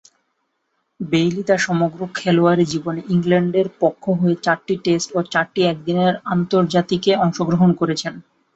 Bailey 0.99 1.41
তার 1.43 1.61
সমগ্র 1.67 1.99
খেলোয়াড়ী 2.15 2.65
জীবনে 2.65 3.01
ইংল্যান্ডের 3.13 3.67
পক্ষ 3.81 4.03
হয়ে 4.19 4.35
চারটি 4.45 4.75
টেস্ট 4.85 5.09
ও 5.13 5.29
চারটি 5.33 5.61
একদিনের 5.65 6.13
আন্তর্জাতিকে 6.33 7.11
অংশগ্রহণ 7.23 7.69
করেছেন। 7.79 8.13